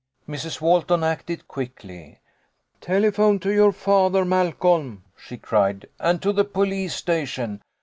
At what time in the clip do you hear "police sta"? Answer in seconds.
6.43-7.23